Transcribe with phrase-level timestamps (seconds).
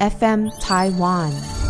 [0.00, 1.63] FM Taiwan。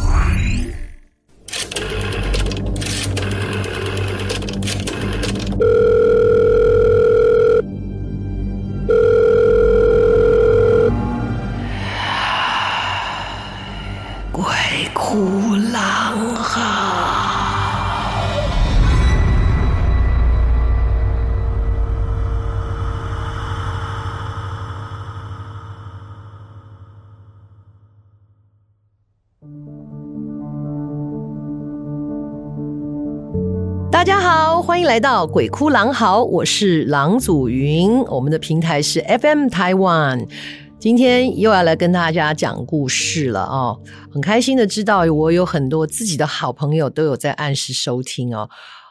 [34.85, 40.29] 迎来到鬼哭狼嚎，我是郎祖筠，我们的平台是 FM Taiwan。
[40.79, 43.81] 今天又要来跟大家讲故事了哦，
[44.13, 48.51] 很开心的知道我有很多自己的好朋友都有在按时收听哦，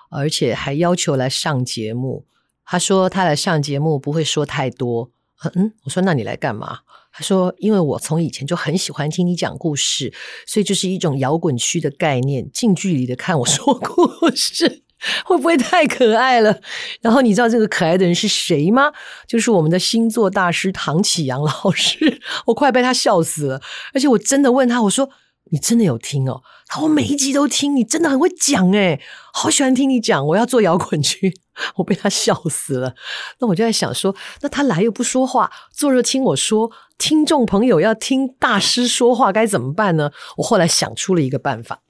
[0.10, 2.26] 而且还要求来上节目。
[2.66, 5.12] 他说他来上节目不会说太多，
[5.54, 6.80] 嗯，我说那你来干嘛？
[7.12, 10.12] 他说因为我从以前就很喜欢听你讲故事，
[10.48, 14.82] 所以就是一种摇滚区的概念，近距离的看我说故事。
[15.26, 16.60] 会不会太可爱了？
[17.02, 18.92] 然后你知道这个可爱的人是谁吗？
[19.28, 23.62] 就是我们的星座大师唐启阳老师， 我快被他笑死了。
[23.94, 25.10] 而且我真的问他，我说
[25.52, 29.02] ：“你真的有听哦？”他说：“我每一集都听，你真的很会讲诶，
[29.34, 31.34] 好喜欢听你讲。”我要做摇滚区，
[31.78, 32.96] 我被他笑死了。
[33.40, 40.12] 那我就在想说，那他来又不说话，坐着听我说，听众朋友要听大师说话该怎么办呢？
[40.38, 41.82] 我后来想出了一个办法。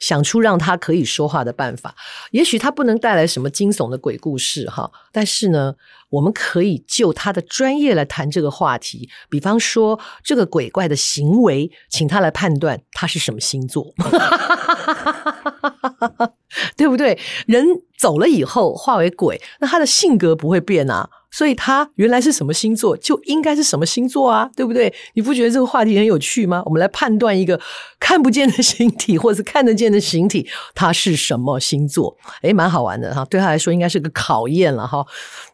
[0.00, 1.94] 想出让他可以说话的办法，
[2.30, 5.74] 也许他不能带来什么惊悚的鬼故事哈，但是呢，
[6.10, 9.08] 我们可以就他的专业来谈这个话题。
[9.28, 13.92] 比方说，这个鬼怪的行为，请他来判断他是什么星座，
[16.76, 17.18] 对不对？
[17.46, 17.64] 人
[17.98, 21.08] 走了以后化为鬼，那他的性格不会变啊。
[21.30, 24.92] 所以他原来是什么星座，就应该是什么星座啊，对不对？
[25.12, 26.62] 你不觉得这个话题很有趣吗？
[26.64, 27.60] 我们来判断一个
[28.00, 32.16] 看不见的形体，或者是看得见的形体，它是什么星座？
[32.40, 35.04] 诶，蛮好玩的哈，对他来说应该是个考验了哈，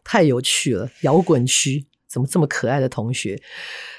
[0.05, 0.89] 太有趣了。
[1.01, 3.41] 摇滚区怎么这么可爱的同学？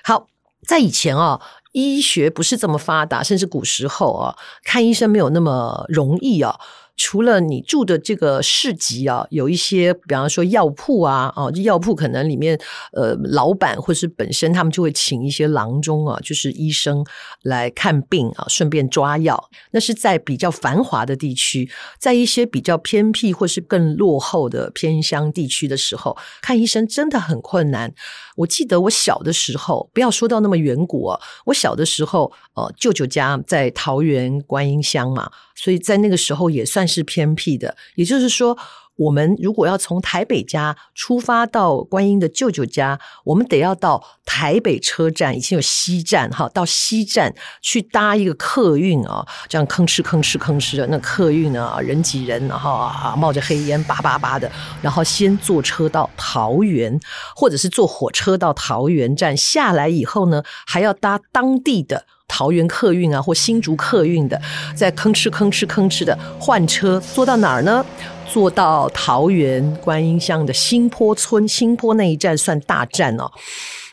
[0.03, 0.27] 好，
[0.67, 1.39] 在以前啊，
[1.73, 4.35] 医学不是这么发达，甚至古时候啊，
[4.65, 6.59] 看医生没有那么容易啊。
[6.97, 12.59] 除了你住的这个市集啊，有一些，比方说药铺啊，哦，药铺可能里面，
[12.93, 17.05] 呃，老板或是本身他们就会请一些郎中啊，就是医生
[17.43, 19.51] 来看病啊，顺便抓药。
[19.73, 27.93] 那是在比较繁华的地区，在一些比较偏僻或是更落后的偏乡地区的时候，看医生真的很困难。
[28.37, 35.31] 我记得我小的时候，不要说到那么远古啊，我小的时候，呃，舅舅家在桃园观音乡嘛。
[35.55, 38.57] 所以在那个时候也算是偏僻的，也就是说，
[38.97, 54.51] 我们如果要从台北家出发到观音的舅舅家，我们得要到台北车站，以前有西站哈，到西站去搭一个客运啊，这样吭哧吭哧吭哧的那客运啊，人挤人，然后啊冒着黑烟叭叭叭的，
[54.83, 56.99] 然后先坐车到桃园，
[57.35, 62.07] 或者是坐火车到桃园站，下来以后呢，还要搭当地的。
[62.29, 64.41] 桃园客运啊，或新竹客运的，
[64.75, 67.85] 在吭哧吭哧吭哧的换车，坐到哪儿呢？
[68.29, 73.31] 坐到桃园观音乡的新坡村，新坡那一站算大站哦。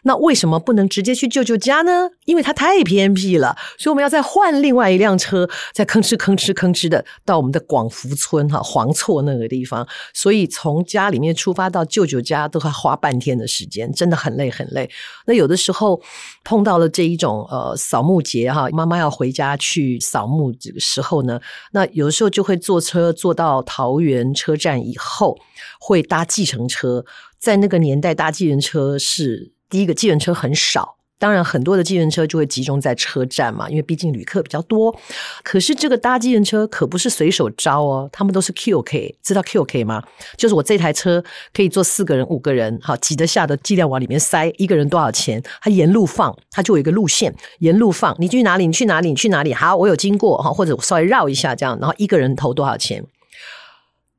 [0.03, 2.09] 那为什么不能直接去舅舅家呢？
[2.25, 9.87] 因为它太偏僻了，所以我们要再换另外一辆车，再吭哧吭哧吭哧的到我们的广福村哈黄厝那个地方。
[10.13, 14.89] 所以从家里面出发到舅舅家都要花半天的时间，真的很累很累。
[15.25, 16.01] 那有的时候
[16.43, 21.39] 碰到了这一种呃扫墓节哈，妈妈要回家去扫墓这个时候呢，
[21.71, 25.37] 那有的时候就会坐车坐到桃园车站以后，
[25.79, 27.05] 会搭计程车。
[27.39, 29.53] 在那个年代搭计程车是。
[29.73, 34.95] 第一个，计程车很少，当然很多的计程车就会集中在车站嘛，因为毕竟旅客比较多。
[35.41, 40.03] 可是这个搭计程车可不是随手招哦，他们都是 QK，知道 QK 吗？
[40.37, 45.41] 就是我这台车可以坐四个人、五个人，好挤得下的尽量往里面塞，一个人多少钱？
[45.59, 48.67] 他沿路放，他就有一个路线，沿路放，你去哪里？
[48.67, 49.09] 你去哪里？
[49.09, 49.51] 你去哪里？
[49.51, 53.03] 好，我有经过哈，或者我稍微绕一下这样，然后一个人投多少钱？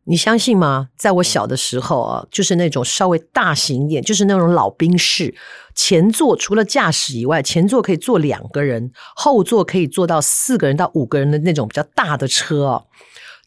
[0.07, 0.91] 你相信吗？
[0.99, 5.35] 在我小的时候啊，就是那种稍微大型一点，就是那种老兵式，
[5.75, 12.87] 前座除了驾驶以外，前座可以坐两个人，后座可以坐到四个人到五个人的那种比较大的车哦。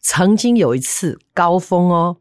[0.02, 2.16] 曾经有一次高峰哦，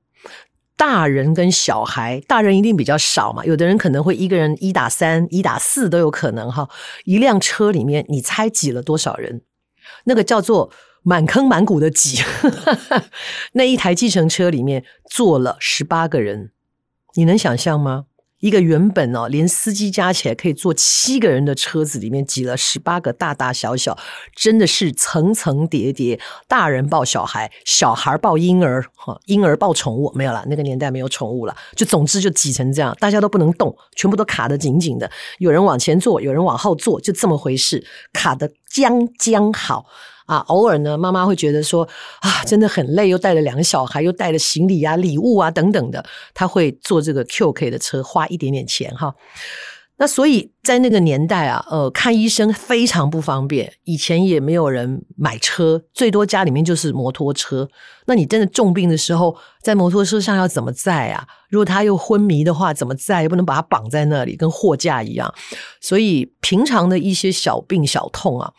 [0.75, 6.69] 大人跟小孩，大人一定比较少嘛，有的人可能会一个人一打三、一打四都有可能哈。
[7.05, 9.41] 一辆车里面，你猜挤了多少人？
[10.03, 10.71] 那个叫做。
[11.07, 12.21] 满坑满谷的挤，
[13.53, 16.51] 那一台计程车里面坐了十八个人，
[17.15, 18.07] 你能想象吗？
[18.39, 23.97] 一个原本哦，连司机加起来可以坐七个人的车子里面挤了十八个大大小小，
[24.35, 35.09] 真的是层层叠叠，大人抱小孩，小孩抱婴儿，哈，婴儿抱宠物，没有啦，那个年代没有宠物了，就总之就挤成这样，大家都不能动，全部都卡得紧紧的，
[35.39, 39.85] 有人往前坐，有人往后坐，就这么回事，卡得将将好。
[40.27, 41.87] 啊，偶尔呢，妈妈会觉得说
[42.19, 49.15] 啊，真的很累，又带了两个小孩，又带了行李啊、礼物啊等等的，她会坐这个 QK 的车，花一点点钱哈。
[49.99, 57.67] 那所以在那个年代啊，呃，看医生非常不方便，以前也没有人买车，最多家里面就是摩托车。
[58.05, 61.25] 那你真的重病的时候，在摩托车上要怎么载啊？
[61.49, 63.23] 如果他又昏迷的话，怎么载？
[63.23, 65.33] 又不能把他绑在那里，跟货架一样。
[65.81, 68.53] 所以平常的一些小病小痛啊。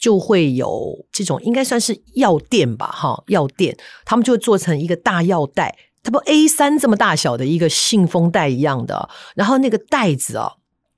[0.00, 3.76] 就会有这种应该算是药店吧，哈，药店，
[4.06, 10.54] 他们就做成一个大药袋，它不 A 三这么大小的一个信封袋一样的，然后那个袋子啊，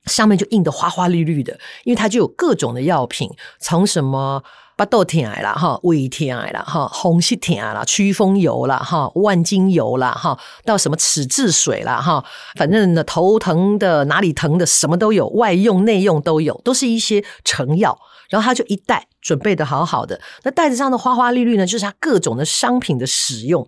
[0.06, 3.28] 上面就印得花花绿绿的，因为它就有各种的药品，
[3.58, 4.44] 从什么
[4.76, 17.98] 巴豆甜癌啦，哈，胃甜癌啦，哈，红细甜啦，驱风油啦，哈，万金油啦，哈，到什么齿治水啦，哈，反正呢头疼的哪里疼的什么都有，外用内用都有，都是一些成药。
[18.28, 23.66] 然后他就一袋准备的好好的，那袋子上的花花绿绿呢，就是他各种的商品的使用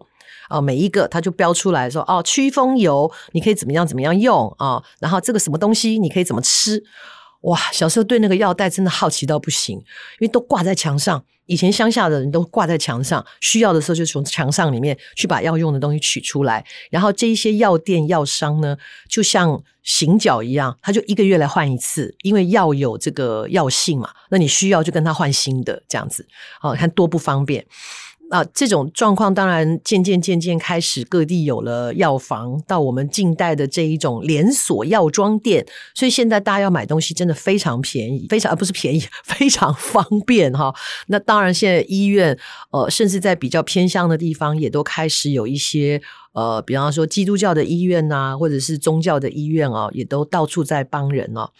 [0.49, 6.83] 啊，每一个他就标出来说哦，驱风油你可以怎么样怎么样用啊，然后这个什么东西你可以怎么吃。
[7.44, 9.85] 哇，小时候对那个药袋真的好奇到不行，因
[10.20, 11.25] 为都挂在墙上。
[11.46, 16.64] 以前乡下的人都挂在墙上，需要的时候就从墙上里面去把要用的东西取出来。
[16.91, 18.79] 然后这一些药店药商呢，
[19.11, 26.26] 就像行脚一样，他就一个月来换一次，因为药有这个药性嘛，那你需要就跟他换新的这样子。
[26.62, 27.67] 哦，看多不方便。
[28.31, 40.75] 啊，这种状况当然渐渐渐渐开始，各地有了药房，到我们近代的这一种连锁药妆店，所以现在大家要买东西真的非常便宜，非常不是便宜， 非常方便哈。
[41.09, 42.37] 那当然，现在医院
[42.71, 46.00] 呃，甚至在比较偏乡的地方，也都开始有一些
[46.34, 51.50] 呃，比方说基督教的医院呐、或者是宗教的医院哦，也都到处在帮人哦。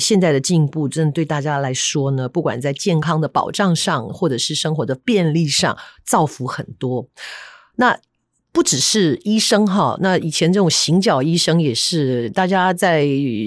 [0.00, 7.08] 现在的进步，真的对大家来说呢，不管在健康的保障上，或者是生活的便利上，造福很多。
[7.76, 7.98] 那
[8.54, 13.04] 不只是医生哈，那以前这种行脚医生也是，大家在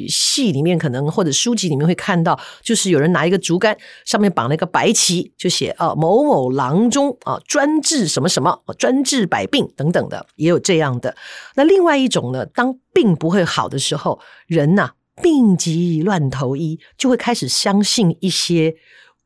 [0.09, 11.15] 戏里面可能或者书籍里面会看到，就是有人拿一个竹竿，上面绑了一个白旗，就写啊某某郎中啊，专治什么什么，专治百病等等的，也有这样的。
[11.55, 14.91] 那另外一种呢，当病不会好的时候，人呐、
[15.23, 18.75] 病急乱投医，就会开始相信一些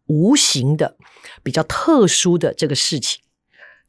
[0.06, 0.96] 无形的、
[1.42, 3.21] 比较特殊的这个事情。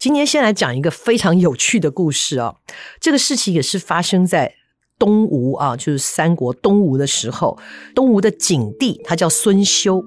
[0.02, 2.56] 今天先来讲一个非常有趣的故事、哦，
[3.00, 4.52] 这个事情也是发生在
[4.98, 7.56] 东吴啊，就是三国东吴的时候，
[7.94, 10.02] 东吴的景帝他叫孙修，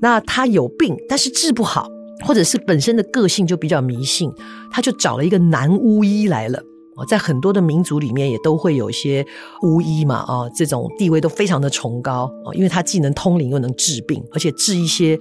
[0.00, 1.90] 那他有病，但是治不好，
[2.24, 4.32] 或者是本身的个性就比较迷信，
[4.72, 6.62] 他就找了一个男巫医来了。
[7.06, 9.26] 在很多的民族里面，也都会有一些
[9.62, 15.20] 巫医嘛，啊，这种地位都非常的崇高啊，因为他既能通灵又能治病，而且治一些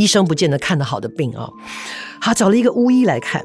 [0.00, 1.50] 医生不见得看得好的病啊。
[2.20, 3.42] 他找了一个巫医来看，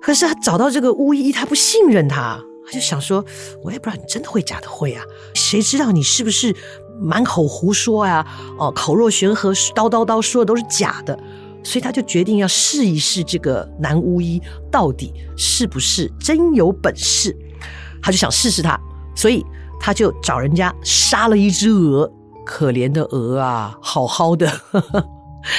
[0.00, 3.24] 可是他找到这个巫医，他不信任他，他就想说，
[3.64, 5.02] 我也不知道你真的会假的会啊，
[5.34, 6.54] 谁知道你是不是
[7.00, 8.24] 满口胡说呀？
[8.58, 11.18] 哦，口若悬河，叨叨叨说的都是假的。
[11.62, 17.36] 所以他就决定要试一试这个男巫医到底是不是真有本事，
[18.02, 18.80] 他就想试试他，
[19.14, 19.44] 所以
[19.78, 22.10] 他就找人家杀了一只鹅，
[22.46, 25.06] 可怜的鹅啊，好好的，呵呵，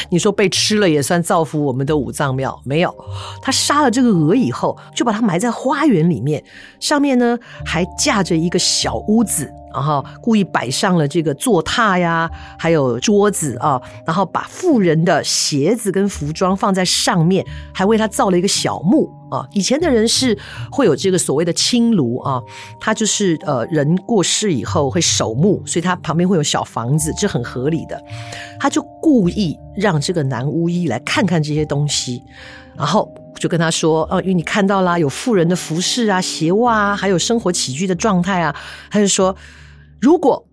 [0.10, 2.60] 你说被吃了也算造福我们的五脏庙？
[2.64, 2.94] 没有，
[3.42, 6.44] 他杀了这个鹅以后，就把它埋在花园里面，
[6.80, 9.52] 上面呢还架着一个小屋子。
[9.74, 19.48] 然后故意摆上了这个坐榻呀，还有桌子啊，然后把妇人的鞋子跟服装放在上面，还为他造了一个小墓啊。
[19.52, 20.38] 以前的人是
[20.72, 22.42] 会有这个所谓的青炉啊，
[22.80, 28.02] 他就是呃人过世以后会守墓，所以他旁边会有小房子，这很合理的。
[28.60, 32.22] 他就故意让这个男巫医来看看这些东西，
[32.76, 38.56] 然后就跟他说：“哦，因为你看到啦，有妇人的服饰啊、鞋袜啊，还有生活起居的状态啊。”
[38.92, 39.36] 他就说。
[40.02, 40.46] 如果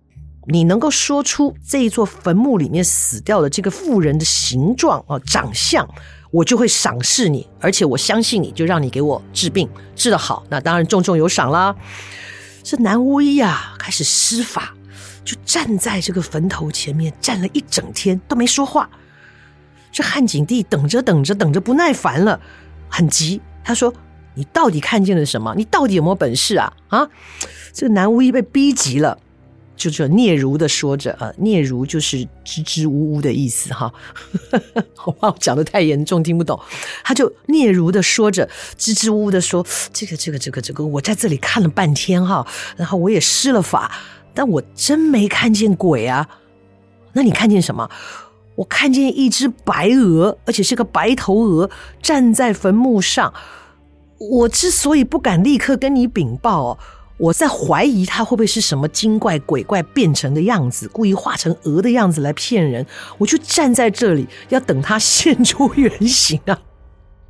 [0.45, 5.87] 你能够说出这一座坟墓里面死掉的这个妇人的形状啊、长相，
[6.31, 11.75] 我就会赏识你，而且我相信你，就让你给我治病，治得好，那当然重重有赏啦。
[12.61, 14.75] 这男巫医啊，开始施法，
[15.25, 18.87] 就站在这个坟头前面站了一整天都没说话。
[19.91, 22.39] 这汉景帝等着等着等着不耐烦了，
[22.87, 23.91] 很急，他说
[24.35, 25.55] ：“你到底看见了什么？
[25.57, 26.71] 你到底有没有本事啊？
[26.89, 27.09] 啊！
[27.73, 29.17] 这个男巫医被逼急了，
[29.79, 33.91] 就这嗫嚅的说着啊，囁嚅就是支支吾吾的意思哈。
[35.07, 36.59] 我怕我讲得太严重听不懂，
[37.01, 42.45] 他就嗫嚅的说着，支支吾吾的说：“这个这个这个这个，我在这里看了半天哈，
[42.75, 43.89] 然后我也施了法，
[44.33, 46.27] 但我真没看见鬼啊。
[47.13, 47.89] 那你看见什么？
[48.55, 51.69] 我看见一只白鹅，而且是个白头鹅，
[52.01, 53.33] 站在坟墓上。”
[54.19, 56.77] 我之所以不敢立刻跟你禀报哦，
[57.19, 62.85] 我在怀疑他会不会是什么精怪鬼怪变成的样子，故意化成鹅的样子来骗人。
[63.17, 66.61] 我就站在这里，要等他现出原形啊！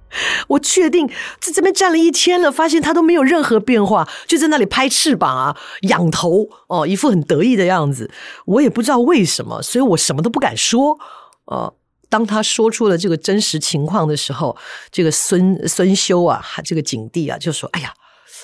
[0.48, 1.08] 我确定
[1.40, 8.10] 在这边站了一天了，发现他都没有任何变化，就在那里拍翅膀啊，仰头哦，一副很得意的样子。
[8.46, 10.98] 我也不知道为什么，所以我什么都不敢说
[11.46, 11.74] 呃。
[12.12, 14.58] 当他说出了这个真实情况的时候，
[14.90, 17.94] 这个孙孙修啊，这个景帝啊，就说：“哎呀，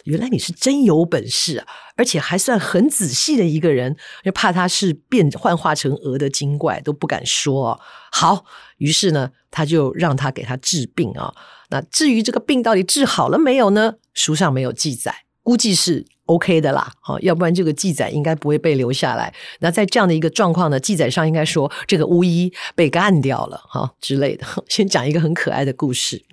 [0.04, 7.80] 原来你是真有本事啊，而且还算很仔细的一个人，又怕他是变幻化成鹅的精怪，都不敢说。”
[8.12, 8.46] 好，
[8.78, 11.34] 于是呢，他就让他给他治病啊。
[11.70, 13.96] 那至于这个病到底治好了没有呢？
[14.14, 16.06] 书上没有记载，估计是。
[16.26, 19.32] OK 的啦，好，要不然这个记载应该不会被留下来。
[19.60, 24.44] 那在这样的一个状况呢，记载上应该说这个巫医被干掉了，哈之类的。
[24.68, 26.26] 先讲一个很可爱的故事，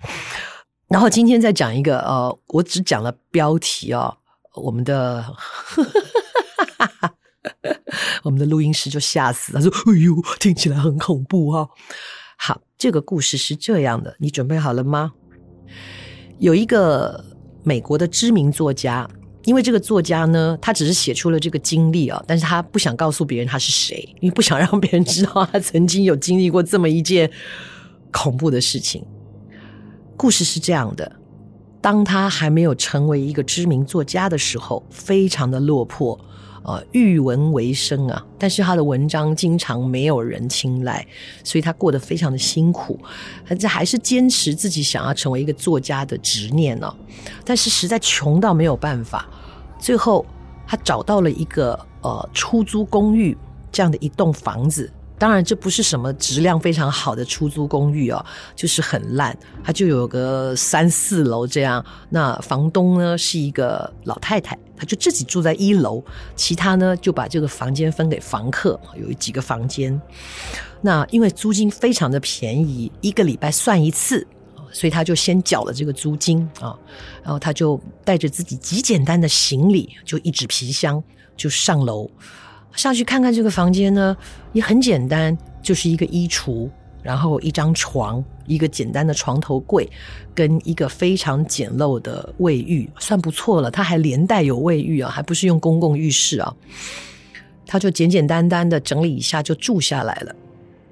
[0.93, 4.15] 然后今天再讲一个，呃，我只讲了标题哦，
[4.53, 5.25] 我们的
[8.21, 11.67] 我们的录音师就吓死了，他说：“哎呦，听起来很恐怖啊。”
[12.37, 15.13] 好，这个故事是这样的，你准备好了吗？
[16.37, 17.25] 有一个
[17.63, 19.09] 美国的知名作家。
[19.45, 27.29] 因为这个作家呢，他只是写出了这个经历啊，但是他不想告诉别人他是谁，因为不想让别人知道他曾经有经历过这么一件
[28.11, 29.03] 恐怖的事情。
[30.15, 31.11] 故事是这样的：
[31.81, 36.19] 当他还没有成为一个知名作家的时候，非常的落魄。
[36.65, 41.05] 呃，寓文为生啊，但是他的文章经常没有人青睐，
[41.43, 42.97] 所以他过得非常的辛苦。
[43.45, 46.95] 他这还是坚持自己想要成为一个作家的执念呢、
[47.43, 49.27] 但是实在穷到没有办法。
[49.77, 50.25] 最后，
[50.65, 53.37] 他找到了一个呃出租公寓
[53.69, 54.89] 这样的一栋房子。
[55.23, 58.25] 当然，这不是什么质量非常好的出租公寓哦，
[58.57, 59.33] 就是很烂。
[59.63, 61.81] 它就有个三四楼这样。
[62.09, 66.03] 那房东呢是一个老太太，她就自己住在一楼，
[66.35, 69.97] 其他呢就把这个房间分给房客，有几个房间。
[70.81, 74.27] 那因为租金非常的便宜，一个礼拜算一次，
[74.73, 76.77] 所以他就先缴了这个租金啊。
[77.23, 81.01] 然后他就带着自己极简单的行李，就一纸皮箱
[81.37, 82.11] 就上楼。
[82.75, 84.15] 上去看看这个房间呢，
[84.51, 86.69] 也很简单，就是一个衣橱，
[87.01, 89.89] 然后一张床，一个简单的床头柜，
[90.33, 93.69] 跟一个非常简陋的卫浴，算不错了。
[93.69, 96.53] 它还连带有卫浴啊，还不是用公共浴室啊。
[97.65, 100.35] 他就简简单单的整理一下就住下来了。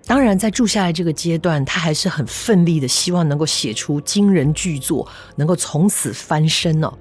[0.05, 6.91] 当然，在住下来这个阶段，他还是很奋力的，希望能够写出惊人巨作，能够从此翻身呢。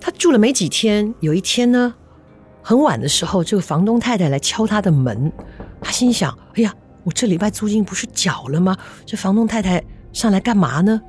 [0.00, 1.94] 他住了没几天，有一天呢。
[2.62, 5.32] 很晚的时候，这个房东太太来敲他的门，
[5.80, 6.74] 他心想：“哎呀，
[7.04, 8.76] 我这礼拜租金不是缴了吗？
[9.06, 11.00] 这房东太太上来干嘛呢？”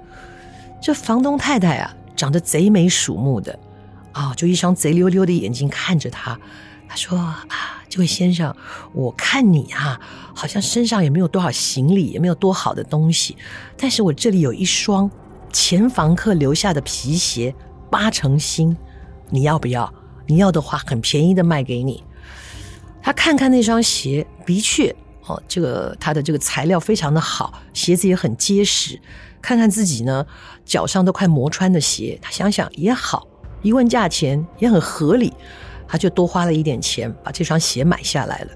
[0.81, 3.59] 这房东太太啊，长得贼眉鼠目的，
[4.13, 6.39] 啊、就一双贼溜溜的眼睛看着他。
[6.87, 7.45] 他说：“啊，
[7.87, 8.55] 这位先生，
[8.93, 9.99] 我看你啊，
[10.33, 13.37] 好像身上也没有多少行李，也没有多好的东西，
[13.77, 15.09] 但是我这里有一双
[15.53, 17.53] 前房客留下的皮鞋，
[17.89, 18.75] 八成新，
[19.29, 19.93] 你要不要？”
[20.31, 22.01] 你要的话，很便宜的卖给你。
[23.01, 24.95] 他看看那双鞋，的确，
[25.25, 28.97] 哦，这个它的这个材料非常的好，鞋子也很结实。
[29.41, 30.25] 看看自己呢，
[30.63, 33.27] 脚上都快磨穿的鞋，他想想也好，
[33.61, 35.33] 一问价钱也很合理，
[35.85, 38.51] 他就多花了一点钱把这双鞋买下来了。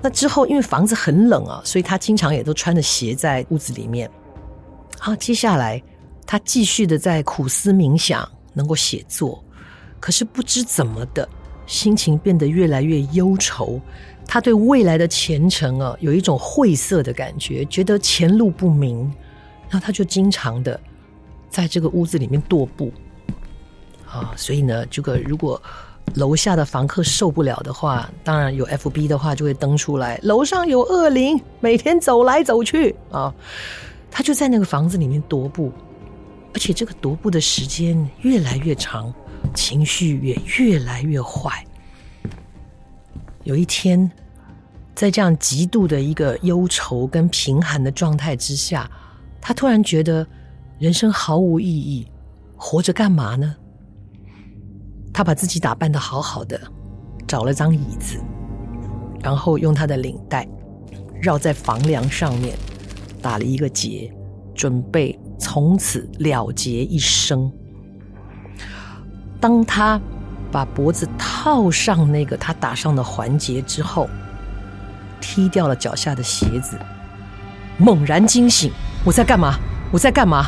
[0.00, 4.10] 那之后，因为房子很冷啊，所以他经常也都穿着鞋在屋子里面。
[4.98, 5.82] 好，接下来
[6.24, 9.44] 他继续的在苦思冥想，能够写作。
[10.02, 11.28] 可是不知怎么的，
[11.64, 13.80] 心情变得越来越忧愁。
[14.26, 18.98] 他对未来的前程啊，有一种晦涩的感觉，觉得前路不明。
[19.70, 20.78] 然后他就经常的
[21.48, 22.92] 在这个屋子里面踱步
[24.04, 24.34] 啊。
[24.36, 25.62] 所以呢，这个如果
[26.16, 33.32] 楼下的房客受不了的话，当然有 FB 的话就会登出来，楼上有恶灵，每天走来走去啊。
[34.10, 35.72] 他就在那个房子里面踱步，
[36.52, 39.14] 而且这个踱步的时间越来越长。
[39.52, 41.64] 情绪也越来越坏。
[43.44, 44.10] 有一天，
[44.94, 48.90] 在这样极度的一个忧愁跟贫寒的状态之下，
[49.40, 50.26] 他突然觉得
[50.78, 52.06] 人生毫无意义，
[52.56, 53.56] 活着干嘛呢？
[55.12, 56.60] 他把自己打扮的好好的，
[57.26, 58.18] 找了张椅子，
[59.22, 60.48] 然后用他的领带
[61.20, 62.56] 绕在房梁上面
[63.20, 64.14] 打了一个结，
[64.54, 67.52] 准备从此了结一生。
[69.42, 70.00] 当他
[70.52, 74.08] 把脖子套上那个他打上的环结之后，
[75.20, 76.78] 踢掉了脚下的鞋子，
[77.76, 78.70] 猛然惊醒：
[79.04, 79.58] 我在干嘛？
[79.92, 80.46] 我在干嘛？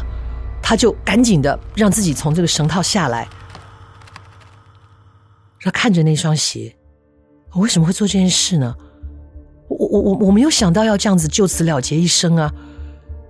[0.63, 3.29] 他就赶紧的让自己从这个绳套下来，
[5.61, 6.77] 他看着那双鞋，
[7.51, 8.75] 我为什么会做这件事呢？
[9.69, 12.53] 我我我我没有想到要这样子就此了结一生啊！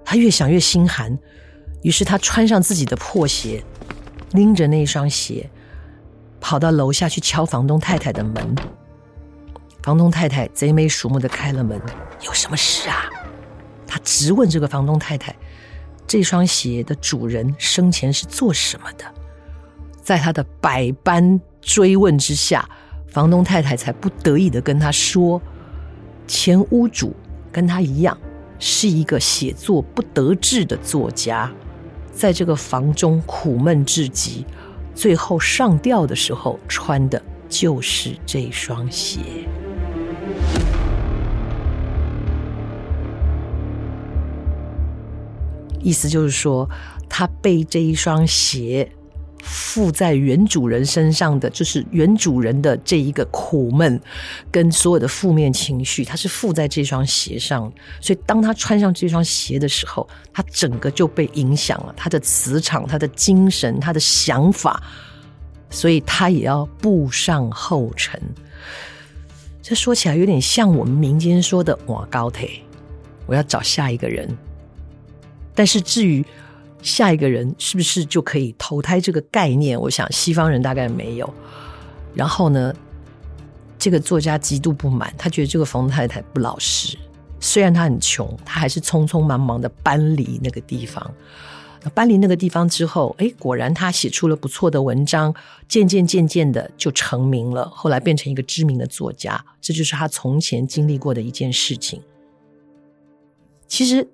[0.05, 1.19] 他越想越心寒，
[1.83, 3.65] 于是他穿上自己的破鞋，
[4.35, 5.51] 拎着那双鞋。
[6.41, 8.55] 跑到楼下去敲房东太太的门，
[9.83, 11.81] 房东太太贼眉鼠目的开了门，
[12.21, 13.09] 有什么事啊？
[13.87, 15.35] 他直问这个房东太太，
[16.07, 19.07] 这双鞋的主人生前是做什么的？
[20.03, 22.69] 在他的百般追问之下，
[23.09, 25.41] 房东太太才不得已的跟他说，
[26.27, 27.17] 前屋主
[27.51, 28.19] 跟他一样，
[28.59, 31.51] 是一个写作不得志的作家，
[32.15, 34.47] 在这个房中苦闷至极。
[34.95, 39.19] 最后上吊的时候穿的就是这双鞋，
[45.81, 46.71] 意思就是说，
[47.09, 48.89] 他被这一双鞋
[49.45, 54.01] 附在原主人身上的，就是原主人的这一个苦闷
[54.51, 57.71] 跟所有的负面情绪，它是附在这双鞋上。
[58.01, 64.83] 所以，当他穿上这双鞋的时候，他整个就被影响了，他的磁场、他的精神、他的想法，
[65.69, 68.21] 所以他也要步上后尘。
[69.63, 72.51] 这说起来有点像我们民间说的“我高铁”，
[73.27, 74.29] 我要找下一个人。
[75.55, 76.25] 但是至于，
[76.85, 79.81] 下一个人是不是就可以投胎这个概念？
[79.81, 81.33] 我想西方人大概没有。
[82.15, 82.73] 然后呢，
[83.79, 86.99] 这个作家极度不满，他觉得这个冯太太不老实。
[87.41, 91.11] 虽然他很穷，他还是匆匆忙忙的搬离那个地方。
[91.95, 95.35] 搬离那个地方之后，哎，果然他写出了不错的文章，
[95.67, 97.67] 渐渐渐渐的就成名了。
[97.71, 102.03] 后来变成一个知名的作家，这就是他从前经历过的一件事情。
[103.67, 104.07] 其实。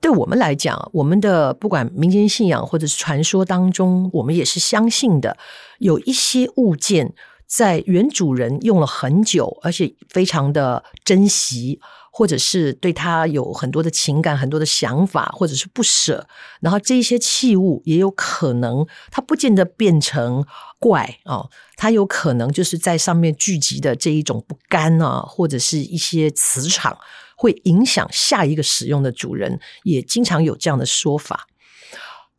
[0.00, 5.36] 对我们来讲，我们的不管民间信仰或者是传说当中，我们也是相信的。
[5.78, 7.14] 有一些物件
[7.46, 11.80] 在原主人用了很久，而且非常的珍惜，
[12.12, 16.28] 或者是对他有很多的情感、很多的想法，或者是不舍。
[16.60, 20.44] 然后这一些器物也有可能，它不见得变成
[20.78, 26.96] 怪哦，它有可能就是在上面聚集的这一种不甘啊，或者是一些磁场。
[27.40, 31.46] 会影响下一个使用的主人，也经常有这样的说法。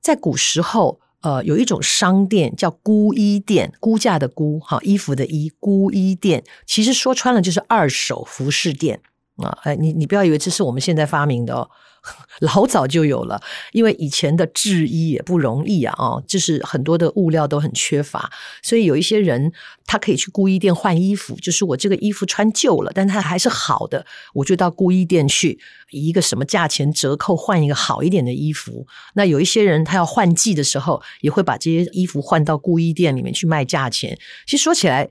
[0.02, 9.02] 在古时候，呃，有一种商店叫估衣店，估价的估，哈，衣服的衣，估衣店，其实说穿了就是二手服饰店
[9.44, 9.58] 啊。
[9.64, 11.70] 哎，你你不要以为这是我们现在发明的哦。
[12.40, 13.42] 老早就有了，
[13.74, 18.32] 因为以前的制衣也不容易啊，哦，就是很多的物料都很缺乏，
[18.64, 19.52] 所以有一些人
[19.86, 25.60] 他可以去故衣店换衣服，就是我这个衣服穿旧了，但它还是好的，我就到故衣店去，
[25.92, 28.88] 以一个什么价钱折扣换一个好一点的衣服。
[29.16, 34.18] 那有一些人他要换季的时候，也会把这些衣服换到故衣店里面去卖价钱。
[34.48, 35.10] 其实说起来，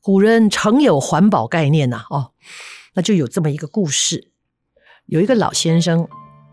[0.00, 2.32] 古人诚有环保概念呐，哦，
[2.94, 4.32] 那就有这么一个故事，
[5.06, 6.08] 有一个老先生。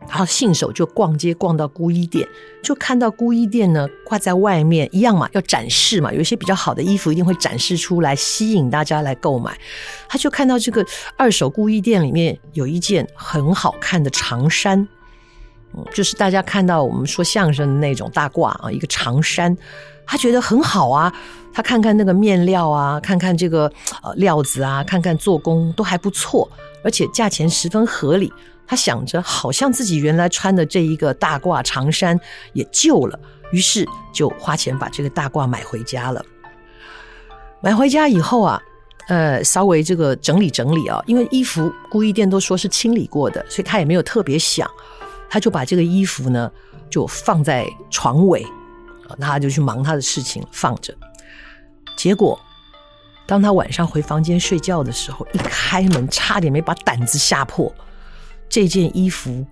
[0.08, 2.26] 然后信手就逛街逛到孤衣店，
[2.64, 9.60] 就看到孤衣店呢挂在外面一样嘛，要展示嘛，有一些比较好的衣服一定会展示出来，吸引大家来购买。
[10.08, 10.86] 他就看到这个
[11.18, 14.88] 二手孤衣店里面有一件很好看的长衫，
[15.94, 19.58] 就是大家看到我们说相声的那种大褂啊，一个长衫，
[20.08, 21.14] 他觉得很好啊。
[21.54, 23.72] 他看看那个面料啊，看看这个
[24.04, 26.48] 呃料子啊，看看做工都还不错，
[26.84, 28.32] 而且价钱十分合理。
[28.68, 32.20] 他想着，好像自己原来穿的这一个大褂长衫
[32.54, 33.18] 也旧了，
[33.52, 36.24] 于是就花钱把这个大褂买回家了。
[37.62, 38.62] 买回家以后啊，
[39.08, 44.70] 呃，稍微这个整理整理啊，因为衣服估衣店都说是清理过的，所以他也没有特别想，
[45.30, 46.52] 他就把这个衣服呢
[46.90, 48.46] 就放在床尾，
[49.18, 50.94] 那他就去忙他的事情，放着。
[51.96, 52.40] 结果，
[53.26, 57.74] 当他晚上回房间睡觉的时候，一开门，差点没把胆子吓破。
[58.50, 59.46] 这件衣服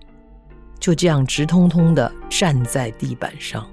[0.80, 3.66] 就这样直通通的站在地板上。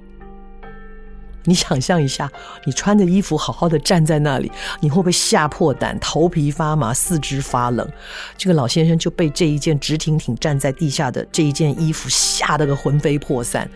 [1.45, 2.31] 你想象一下，
[2.65, 7.85] 你穿的衣服好好的站在那里，你会不会吓破胆、头皮发麻、四肢发冷？
[8.37, 13.69] 这个老先生就被这一件直挺挺站在地下的这一件衣服吓得个魂飞魄散，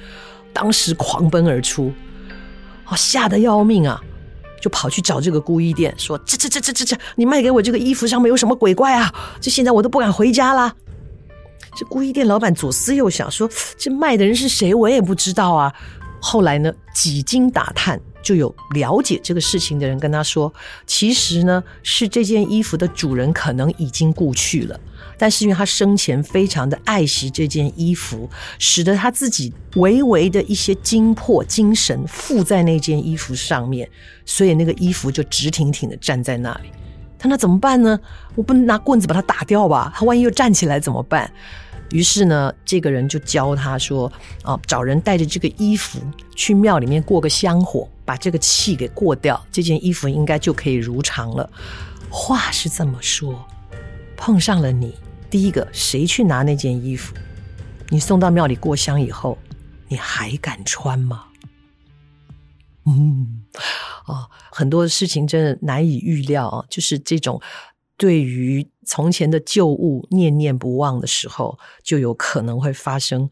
[0.54, 1.92] 当时狂奔而出。
[2.90, 4.02] 哦，吓得要命啊，
[4.62, 9.14] 就跑去找这个孤衣店，说：“这这这这这这，你卖给我这个衣服上面有什么鬼怪啊？
[9.42, 10.74] 这现在我都不敢回家啦。”
[11.76, 14.74] 这孤衣店老板左思右想，说：“这卖的人是谁？
[14.74, 15.74] 我也不知道啊。”
[16.20, 20.52] 后来呢，几经打探，就有了解这个事情的人跟他说
[20.88, 24.80] ：“其实呢，是这件衣服的主人可能已经故去了，
[25.18, 33.90] 但是因为他生前非常的爱惜这件衣服，使得他自己微微的一些精魄精神附在那件衣服上面，
[34.26, 36.70] 所以那个衣服就直挺挺的站在那里。
[37.20, 38.00] 他那怎么办呢？
[38.36, 39.92] 我不能拿棍子把他打掉吧？
[39.96, 41.30] 他万一又站起来怎么办？”
[41.92, 44.12] 于是呢，这个人就教他说
[44.44, 46.00] ：“啊，找人带着这个衣服
[46.36, 51.50] 去庙里面过个香火，把这个气给过掉，这件衣服应该就可以如常了。”
[52.12, 53.44] 话是这么说，
[54.18, 54.94] 碰上了你，
[55.30, 57.14] 第一个谁去拿那件衣服？
[57.90, 59.38] 你送到庙里过香以后，
[59.88, 61.26] 你还敢穿吗？
[62.86, 63.44] 嗯，
[64.06, 67.42] 啊，很多事情真的难以预料啊，就是这种。
[67.98, 73.30] 对于从前的旧物念念不忘的时候，就有可能会发生。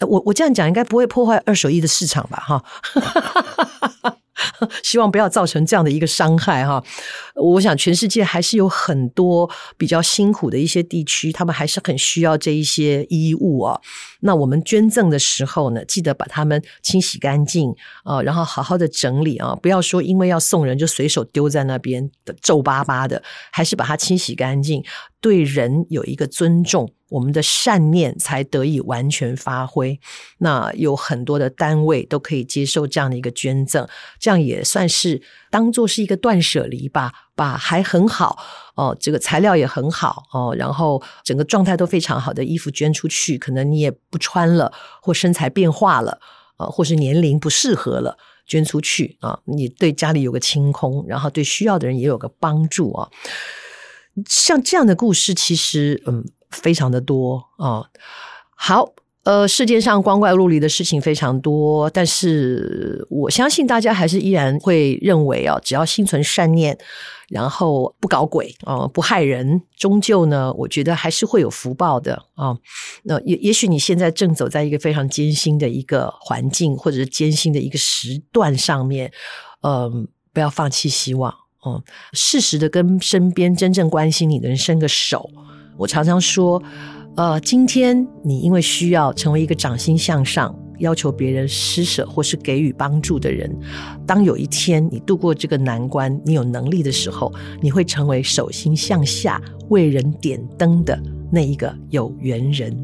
[0.00, 2.36] 我我这样讲应该不会破坏二手衣的市场吧？
[2.38, 4.12] 哈。
[4.82, 6.82] 希望不要造成这样的一个伤害哈。
[7.34, 13.80] 我想全世界还是有很多比较辛苦的一些地区，他们还是很需要这一些衣物啊。
[14.20, 24.82] 那我们捐赠的时候呢，记得把它们清洗干净啊，然后好好的整理啊，不要说因为要送人就随手丢在那边的皱巴巴的，还是把它清洗干净，
[25.22, 26.92] 对人有一个尊重。
[27.08, 30.00] 我们的善念才得以完全发挥。
[30.38, 33.86] 那有很多的单位都可以接受这样的一个捐赠，
[34.18, 37.12] 这样也算是当做是一个断舍离吧。
[37.34, 38.38] 把还很好
[38.76, 46.18] 哦，这个材料也很好哦，然后整个状态都非常好的衣服捐出去，可能你也不穿了，或身材变化了，
[46.58, 53.10] 呃，或是年龄不适合了，捐出去啊，你对家里有个清空，然后对需要的人也有个帮助啊。
[54.26, 56.24] 像这样的故事，其实嗯。
[56.52, 57.82] 非常的多啊、
[58.54, 58.92] 好，
[59.24, 66.78] 呃，世界上光怪陆离的事情非常多，但是我相信大家还是依然会认为啊，只要心存善念，
[67.30, 72.54] 然后不搞鬼啊、哦，不害人，终究呢，我觉得还是会有福报的啊、
[73.04, 79.10] 那也也许你现在正走在一个非常艰辛的一个环境，或者是艰辛的一个时段上面，
[79.62, 85.30] 嗯、不要放弃希望，嗯，适时的跟身边真正关心你的人伸个手。
[85.76, 86.62] 我常常说，
[87.16, 93.50] 呃，今天你因为需要成为一个掌心向上、要求别人施舍或是给予帮助的人，
[94.06, 102.76] 当有一天你度过这个难关，你有能力的时候，你会成为手心向下为人点灯的那一个有缘人。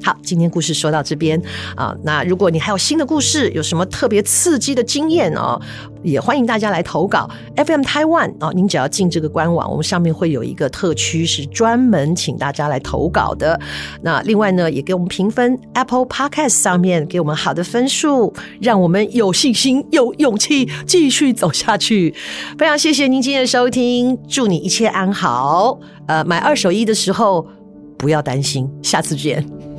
[0.00, 1.40] 好，今天故事说到这边
[1.76, 5.60] 啊，那如果你还有新的故事，有什么特别刺激的经验哦，
[6.02, 7.30] 也欢迎大家来投稿。
[7.54, 13.58] FM Taiwan 啊，您只要进这个官网，我们上面会有一个特区是专门请大家来投稿的。
[14.02, 22.12] 那另外呢，也给我们评分，Apple Podcast 上面给我们好的分数，让我们有信心、有勇气继续走下去。
[22.58, 25.78] 非常谢谢您今天的收听，祝你一切安好。
[26.08, 27.46] 呃，买二手衣的时候
[27.96, 29.71] 不要担心，下次见。